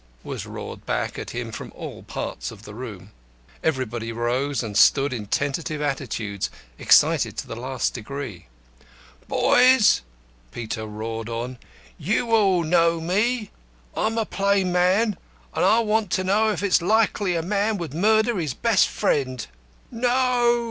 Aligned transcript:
was 0.23 0.47
roared 0.47 0.83
back 0.83 1.19
at 1.19 1.29
him 1.29 1.51
from 1.51 1.71
all 1.75 2.01
parts 2.01 2.49
of 2.49 2.63
the 2.63 2.73
room. 2.73 3.11
Everybody 3.63 4.11
rose 4.11 4.63
and 4.63 4.75
stood 4.75 5.13
in 5.13 5.27
tentative 5.27 5.79
attitudes, 5.79 6.49
excited 6.79 7.37
to 7.37 7.45
the 7.47 7.55
last 7.55 7.93
degree. 7.93 8.47
"Boys!" 9.27 10.01
Peter 10.51 10.87
roared 10.87 11.29
on, 11.29 11.59
"you 11.99 12.31
all 12.31 12.63
know 12.63 12.99
me. 12.99 13.51
I'm 13.95 14.17
a 14.17 14.25
plain 14.25 14.71
man, 14.71 15.19
and 15.53 15.63
I 15.63 15.81
want 15.81 16.09
to 16.13 16.23
know 16.23 16.49
if 16.49 16.63
it's 16.63 16.81
likely 16.81 17.35
a 17.35 17.43
man 17.43 17.77
would 17.77 17.93
murder 17.93 18.39
his 18.39 18.55
best 18.55 18.87
friend." 18.87 19.45
"No!" 19.91 20.59